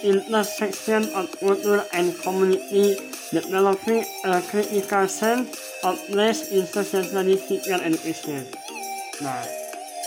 [0.03, 2.97] intersection of culture and community
[3.31, 5.53] developing a critical sense
[5.85, 8.45] of place in teacher education.
[9.21, 9.45] Nah,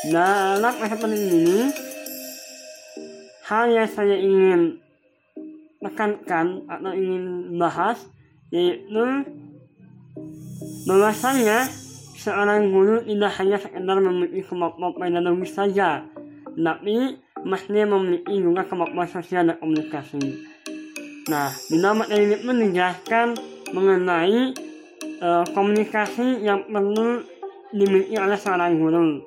[0.09, 1.69] dalam kesempatan ini,
[3.49, 4.77] hal yang saya ingin
[5.85, 8.01] tekankan atau ingin bahas
[8.49, 9.05] yaitu
[10.89, 11.69] bahwasanya
[12.17, 16.01] seorang guru tidak hanya sekedar memiliki kemampuan pedagogis saja,
[16.57, 20.21] tapi mesti memiliki juga kemampuan sosial dan komunikasi.
[21.29, 21.49] Nah,
[21.93, 23.27] materi ini pun dijelaskan
[23.73, 24.53] mengenai
[25.21, 27.21] uh, komunikasi yang perlu
[27.73, 29.21] dimiliki oleh seorang guru.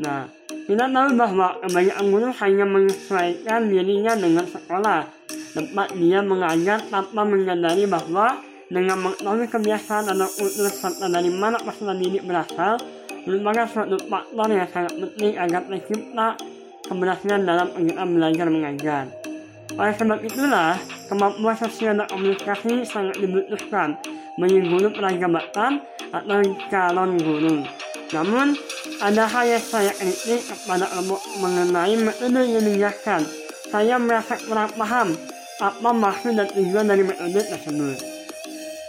[0.00, 0.28] Nah,
[0.68, 5.08] kita tahu bahwa kebanyakan guru hanya menyesuaikan dirinya dengan sekolah,
[5.52, 11.96] tempat dia mengajar tanpa menyadari bahwa dengan mengetahui kebiasaan dan kultur serta dari mana peserta
[11.96, 12.76] didik berasal
[13.24, 16.28] merupakan suatu faktor yang sangat penting agar tercipta
[16.88, 19.04] keberhasilan dalam kegiatan belajar mengajar.
[19.76, 20.80] Oleh sebab itulah,
[21.12, 24.00] kemampuan sosial dan komunikasi sangat dibutuhkan
[24.40, 26.40] bagi guru prajabatan atau
[26.72, 27.68] calon guru.
[28.08, 28.56] Namun,
[29.04, 33.20] ada hal yang saya kritik kepada kelompok mengenai metode yang dijelaskan.
[33.68, 35.12] Saya merasa kurang paham
[35.58, 37.98] apa maksud dan tujuan dari metode tersebut.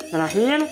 [0.10, 0.66] Terakhir,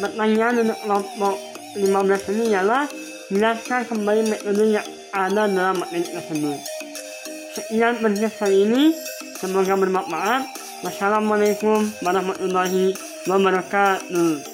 [0.00, 1.34] pertanyaan untuk kelompok
[1.76, 2.84] 15 ini ialah
[3.32, 4.86] jelaskan kembali metode yang
[5.16, 6.58] ada dalam materi tersebut.
[7.54, 8.82] Sekian podcast kali ini,
[9.40, 10.42] semoga bermanfaat.
[10.84, 12.92] Wassalamualaikum warahmatullahi
[13.24, 14.53] wabarakatuh.